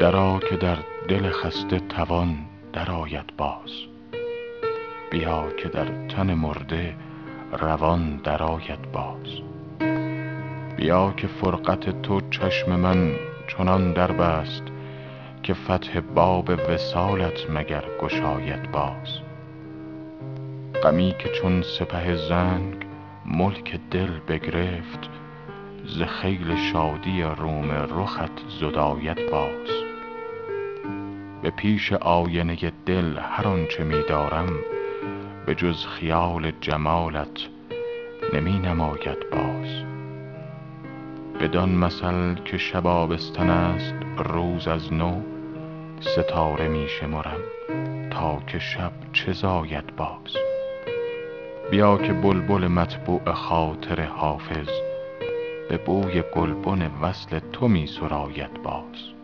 درا 0.00 0.38
که 0.38 0.56
در 0.56 0.76
دل 1.08 1.30
خسته 1.30 1.78
توان 1.78 2.36
درآید 2.72 3.36
باز. 3.36 3.70
بیا 5.10 5.50
که 5.50 5.68
در 5.68 6.06
تن 6.08 6.34
مرده 6.34 6.94
روان 7.52 8.16
درآید 8.16 8.92
باز. 8.92 9.40
بیا 10.76 11.14
که 11.16 11.26
فرقت 11.26 12.02
تو 12.02 12.20
چشم 12.30 12.76
من 12.76 13.16
چنان 13.48 13.92
دربست 13.92 14.62
که 15.42 15.54
فتح 15.54 16.00
باب 16.00 16.50
وصالت 16.68 17.50
مگر 17.50 17.84
گشاید 18.00 18.72
باز. 18.72 19.20
غمی 20.82 21.14
که 21.18 21.28
چون 21.28 21.62
سپه 21.62 22.16
زنگ 22.16 22.86
ملک 23.26 23.80
دل 23.90 24.10
بگرفت 24.28 25.10
ز 25.86 26.02
خیل 26.02 26.56
شادی 26.72 27.22
روم 27.22 27.70
رخت 27.70 28.32
زداید 28.60 29.30
باز. 29.30 29.85
به 31.46 31.52
پیش 31.52 31.92
آینه 31.92 32.72
دل 32.86 33.18
هر 33.18 33.48
آنچه 33.48 33.84
می 33.84 34.02
دارم 34.08 34.48
به 35.46 35.54
جز 35.54 35.86
خیال 35.86 36.52
جمالت 36.60 37.40
نمی 38.32 38.58
نماید 38.58 39.30
باز. 39.30 39.84
بدان 41.40 41.70
مثل 41.70 42.34
که 42.34 42.58
شب 42.58 42.86
آبستن 42.86 43.50
است 43.50 43.94
روز 44.18 44.68
از 44.68 44.92
نو 44.92 45.20
ستاره 46.00 46.68
می 46.68 46.88
شمرم 46.88 47.40
تا 48.10 48.42
که 48.46 48.58
شب 48.58 48.92
چه 49.12 49.32
زاید 49.32 49.96
باز. 49.96 50.36
بیا 51.70 51.98
که 51.98 52.12
بلبل 52.12 52.66
مطبوع 52.66 53.32
خاطر 53.32 54.00
حافظ 54.00 54.68
به 55.68 55.76
بوی 55.78 56.22
گلبن 56.34 56.90
وصل 57.00 57.38
تو 57.52 57.68
می 57.68 57.86
سراید 57.86 58.62
باز. 58.62 59.15